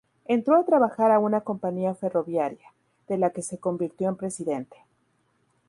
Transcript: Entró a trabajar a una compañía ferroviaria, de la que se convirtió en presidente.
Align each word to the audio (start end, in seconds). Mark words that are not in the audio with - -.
Entró 0.25 0.55
a 0.55 0.65
trabajar 0.65 1.11
a 1.11 1.19
una 1.19 1.41
compañía 1.41 1.93
ferroviaria, 1.93 2.73
de 3.07 3.19
la 3.19 3.29
que 3.29 3.43
se 3.43 3.59
convirtió 3.59 4.09
en 4.09 4.15
presidente. 4.15 4.77